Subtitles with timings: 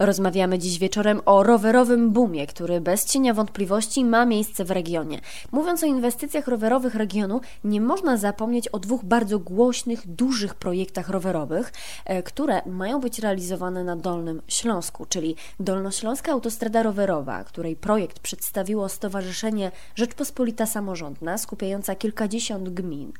[0.00, 5.20] Rozmawiamy dziś wieczorem o rowerowym boomie, który bez cienia wątpliwości ma miejsce w regionie.
[5.52, 11.72] Mówiąc o inwestycjach rowerowych regionu, nie można zapomnieć o dwóch bardzo głośnych, dużych projektach rowerowych,
[12.04, 18.88] e, które mają być realizowane na Dolnym Śląsku, czyli Dolnośląska Autostrada Rowerowa, której projekt przedstawiło
[18.88, 23.12] Stowarzyszenie Rzeczpospolita Samorządna, skupiająca kilkadziesiąt gmin.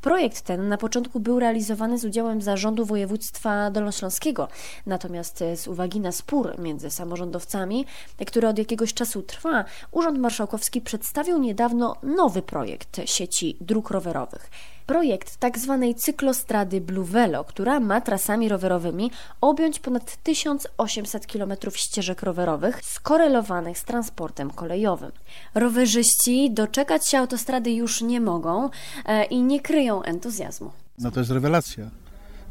[0.00, 4.48] Projekt ten na początku był realizowany z udziałem zarządu województwa dolnośląskiego,
[4.86, 7.86] natomiast z uwagi na spór między samorządowcami,
[8.26, 14.50] który od jakiegoś czasu trwa, Urząd Marszałkowski przedstawił niedawno nowy projekt sieci dróg rowerowych.
[14.86, 15.78] Projekt tzw.
[15.80, 19.10] Tak cyklostrady Blue Velo, która ma trasami rowerowymi
[19.40, 25.12] objąć ponad 1800 km ścieżek rowerowych skorelowanych z transportem kolejowym.
[25.54, 28.70] Rowerzyści doczekać się autostrady już nie mogą
[29.04, 30.70] e, i nie kryją entuzjazmu.
[30.98, 31.90] No to jest rewelacja.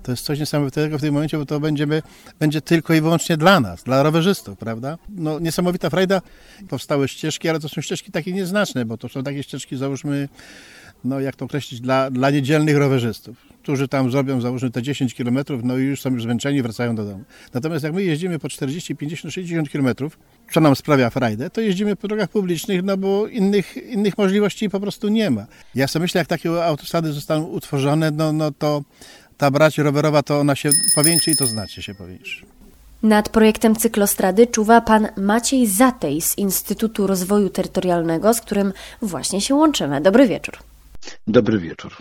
[0.06, 2.02] To jest coś niesamowitego w tym momencie, bo to będziemy,
[2.40, 4.98] będzie tylko i wyłącznie dla nas, dla rowerzystów, prawda?
[5.10, 6.22] No, niesamowita frajda.
[6.70, 10.30] Powstały ścieżki, ale to są ścieżki takie nieznaczne, bo to są takie ścieżki, załóżmy,
[11.04, 15.40] no jak to określić, dla, dla niedzielnych rowerzystów, którzy tam zrobią, załóżmy, te 10 km,
[15.64, 17.24] no i już są już zmęczeni, wracają do domu.
[17.54, 20.10] Natomiast jak my jeździmy po 40, 50, 60 km,
[20.54, 24.80] co nam sprawia frajdę, to jeździmy po drogach publicznych, no bo innych, innych możliwości po
[24.80, 25.46] prostu nie ma.
[25.76, 28.84] Ja sobie myślę, jak takie autostrady zostaną utworzone, no, no to
[29.38, 32.46] ta brać rowerowa to ona się powiększy i to znacznie się powiększy.
[33.04, 39.56] Nad projektem cyklostrady czuwa pan Maciej Zatej z Instytutu Rozwoju Terytorialnego, z którym właśnie się
[39.56, 40.02] łączymy.
[40.02, 40.58] Dobry wieczór.
[41.28, 41.96] Dobry wieczór.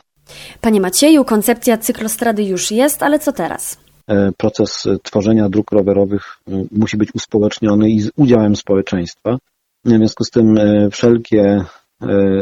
[0.61, 3.77] Panie Macieju, koncepcja cyklostrady już jest, ale co teraz?
[4.09, 9.37] E, proces tworzenia dróg rowerowych e, musi być uspołeczniony i z udziałem społeczeństwa.
[9.85, 11.65] W związku z tym e, wszelkie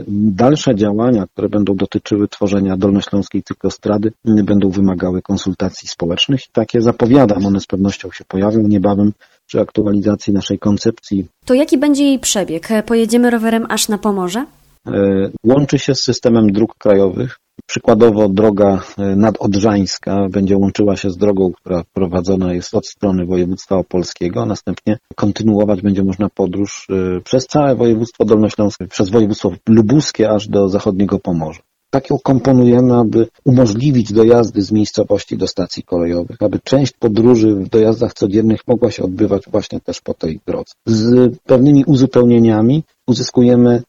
[0.08, 6.40] dalsze działania, które będą dotyczyły tworzenia dolnośląskiej cyklostrady, będą wymagały konsultacji społecznych.
[6.52, 9.12] Takie zapowiadam, one z pewnością się pojawią niebawem
[9.46, 11.26] przy aktualizacji naszej koncepcji.
[11.44, 12.68] To jaki będzie jej przebieg?
[12.86, 14.46] Pojedziemy rowerem aż na Pomorze?
[14.86, 17.38] E, łączy się z systemem dróg krajowych.
[17.66, 23.76] Przykładowo droga e, nadodrzańska będzie łączyła się z drogą, która prowadzona jest od strony województwa
[23.76, 30.30] opolskiego, a następnie kontynuować będzie można podróż e, przez całe województwo dolnośląskie, przez województwo lubuskie
[30.30, 31.60] aż do zachodniego Pomorza.
[31.90, 37.68] Tak ją komponujemy, aby umożliwić dojazdy z miejscowości do stacji kolejowych, aby część podróży w
[37.68, 40.72] dojazdach codziennych mogła się odbywać właśnie też po tej drodze.
[40.86, 43.82] Z pewnymi uzupełnieniami uzyskujemy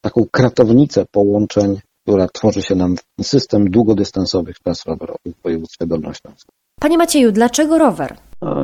[0.00, 6.54] taką kratownicę połączeń która tworzy się nam system długodystansowych tras rowerowych w województwie dolnośląskim.
[6.80, 8.16] Panie Macieju, dlaczego rower?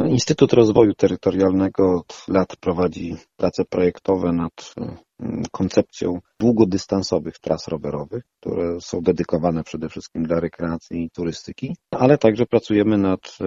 [0.08, 8.80] Instytut Rozwoju Terytorialnego od lat prowadzi prace projektowe nad mm, koncepcją długodystansowych tras rowerowych, które
[8.80, 13.44] są dedykowane przede wszystkim dla rekreacji i turystyki, ale także pracujemy nad e,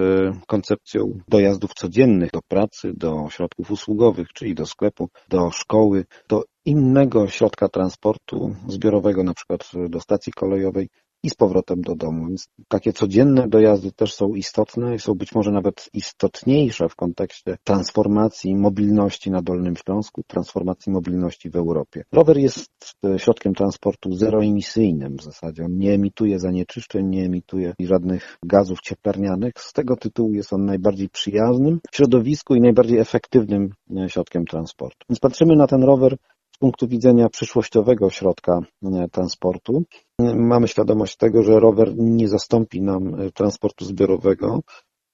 [0.47, 7.27] koncepcją dojazdów codziennych do pracy, do środków usługowych, czyli do sklepu, do szkoły, do innego
[7.27, 10.89] środka transportu zbiorowego, na przykład do stacji kolejowej
[11.23, 12.27] i z powrotem do domu.
[12.27, 17.57] Więc takie codzienne dojazdy też są istotne i są być może nawet istotniejsze w kontekście
[17.63, 22.03] transformacji mobilności na Dolnym Śląsku, transformacji mobilności w Europie.
[22.11, 22.69] Rower jest
[23.17, 25.65] środkiem transportu zeroemisyjnym w zasadzie.
[25.65, 29.53] On nie emituje zanieczyszczeń, nie emituje żadnych gazów cieplarnianych.
[29.57, 33.69] Z tego tytułu jest on najbardziej przyjaznym w środowisku i najbardziej efektywnym
[34.07, 35.05] środkiem transportu.
[35.09, 36.17] Więc patrzymy na ten rower
[36.55, 39.83] z punktu widzenia przyszłościowego środka e, transportu.
[40.35, 44.59] Mamy świadomość tego, że rower nie zastąpi nam e, transportu zbiorowego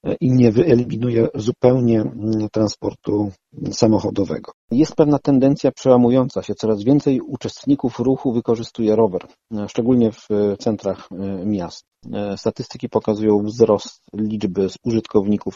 [0.05, 2.03] e, i nie wyeliminuje zupełnie
[2.51, 3.31] transportu
[3.72, 4.51] samochodowego.
[4.72, 6.56] Jest pewna tendencja przełamująca się.
[6.56, 9.28] Coraz więcej uczestników ruchu wykorzystuje rower,
[9.68, 10.28] szczególnie w
[10.59, 11.09] centrach
[11.46, 11.90] miast.
[12.13, 15.56] E, statystyki pokazują wzrost liczby użytkowników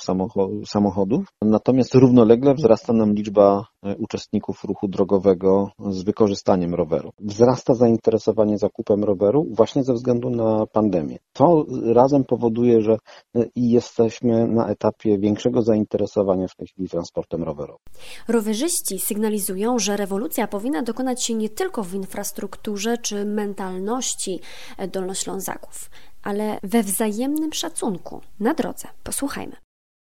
[0.65, 7.11] samochodów, natomiast równolegle wzrasta nam liczba e, uczestników ruchu drogowego z wykorzystaniem roweru.
[7.19, 11.17] Wzrasta zainteresowanie zakupem roweru właśnie ze względu na pandemię.
[11.33, 12.93] To razem powoduje, że
[13.35, 17.83] e, jesteśmy na etapie większego zainteresowania w tej chwili transportem rowerowym.
[18.27, 24.39] Rowerzyści sygnalizują, że rewolucja powinna dokonać się nie tylko w infrastrukturze czy mentalności
[24.87, 25.89] dolnoślązaków
[26.23, 28.87] ale we wzajemnym szacunku na drodze.
[29.03, 29.55] Posłuchajmy.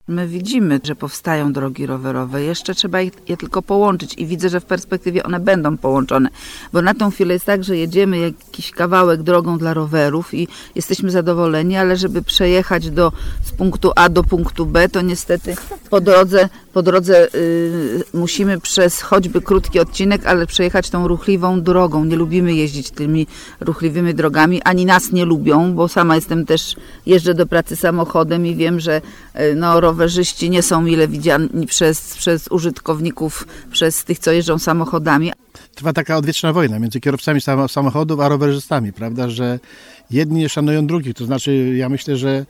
[0.07, 4.65] My widzimy, że powstają drogi rowerowe, jeszcze trzeba je tylko połączyć i widzę, że w
[4.65, 6.29] perspektywie one będą połączone,
[6.73, 11.11] bo na tą chwilę jest tak, że jedziemy jakiś kawałek drogą dla rowerów i jesteśmy
[11.11, 13.11] zadowoleni, ale żeby przejechać do,
[13.43, 15.55] z punktu A do punktu B, to niestety
[15.89, 22.05] po drodze po drodze y, musimy przez choćby krótki odcinek, ale przejechać tą ruchliwą drogą.
[22.05, 23.27] Nie lubimy jeździć tymi
[23.59, 26.75] ruchliwymi drogami, ani nas nie lubią, bo sama jestem też,
[27.05, 29.01] jeżdżę do pracy samochodem i wiem, że
[29.35, 35.31] y, no, rowerzyści nie są mile widziani przez, przez użytkowników, przez tych, co jeżdżą samochodami.
[35.75, 39.59] Trwa taka odwieczna wojna między kierowcami samochodów a rowerzystami, prawda, że
[40.11, 42.45] jedni nie szanują drugich, to znaczy ja myślę, że,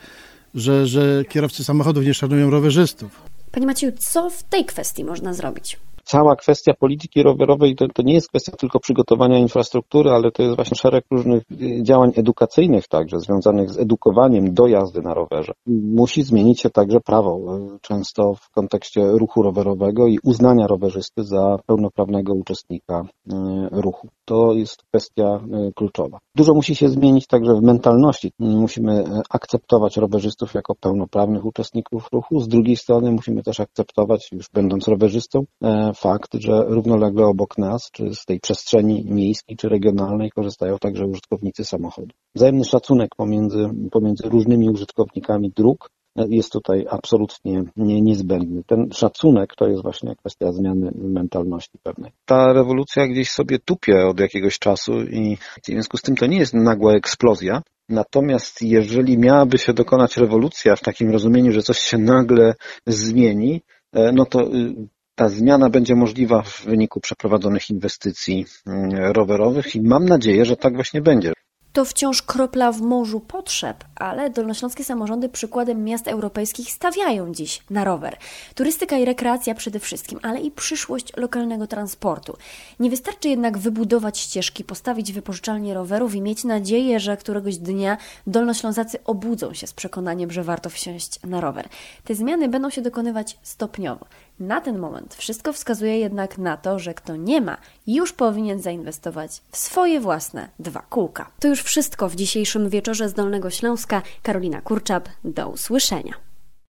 [0.56, 3.12] że, że kierowcy samochodów nie szanują rowerzystów.
[3.52, 5.78] Panie Macieju, co w tej kwestii można zrobić?
[6.04, 10.56] Cała kwestia polityki rowerowej to, to nie jest kwestia tylko przygotowania infrastruktury, ale to jest
[10.56, 15.54] właśnie szereg różnych y, działań edukacyjnych także, związanych z edukowaniem do jazdy na rowerze.
[15.68, 21.58] Musi zmienić się także prawo, y, często w kontekście ruchu rowerowego i uznania rowerzysty za
[21.66, 23.34] pełnoprawnego uczestnika y,
[23.72, 24.08] ruchu.
[24.26, 25.40] To jest kwestia
[25.76, 26.20] kluczowa.
[26.36, 28.32] Dużo musi się zmienić także w mentalności.
[28.40, 32.40] Musimy akceptować rowerzystów jako pełnoprawnych uczestników ruchu.
[32.40, 35.44] Z drugiej strony musimy też akceptować, już będąc rowerzystą,
[35.94, 41.66] fakt, że równolegle obok nas, czy z tej przestrzeni miejskiej, czy regionalnej korzystają także użytkownicy
[41.66, 42.16] samochodu.
[42.36, 48.64] Wzajemny szacunek pomiędzy, pomiędzy różnymi użytkownikami dróg jest tutaj absolutnie nie, niezbędny.
[48.68, 52.12] Ten szacunek to jest właśnie kwestia zmiany mentalności pewnej.
[52.26, 56.38] Ta rewolucja gdzieś sobie tupie od jakiegoś czasu i w związku z tym to nie
[56.38, 61.98] jest nagła eksplozja, Natomiast jeżeli miałaby się dokonać rewolucja w takim rozumieniu, że coś się
[61.98, 62.54] nagle
[62.88, 63.62] zmieni,
[63.94, 64.76] e, no to y,
[65.16, 70.76] ta zmiana będzie możliwa w wyniku przeprowadzonych inwestycji mm, rowerowych i mam nadzieję, że tak
[70.76, 71.34] właśnie będzie.
[71.74, 77.84] To wciąż kropla w morzu potrzeb, ale dolnośląskie samorządy przykładem miast europejskich stawiają dziś na
[77.84, 78.18] rower.
[78.56, 82.38] Turystyka i rekreacja przede wszystkim, ale i przyszłość lokalnego transportu.
[82.80, 89.04] Nie wystarczy jednak wybudować ścieżki, postawić wypożyczalnie rowerów i mieć nadzieję, że któregoś dnia dolnoślązacy
[89.04, 91.68] obudzą się z przekonaniem, że warto wsiąść na rower.
[92.04, 94.06] Te zmiany będą się dokonywać stopniowo.
[94.44, 97.58] Na ten moment wszystko wskazuje jednak na to, że kto nie ma,
[97.88, 101.32] już powinien zainwestować w swoje własne dwa kółka.
[101.40, 104.02] To już wszystko w dzisiejszym wieczorze z Dolnego Śląska.
[104.24, 106.33] Karolina Kurczap, do usłyszenia.